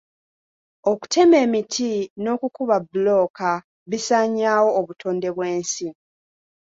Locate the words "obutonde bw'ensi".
4.79-5.87